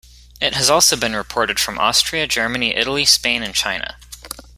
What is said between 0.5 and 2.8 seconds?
has also been reported from Austria, Germany,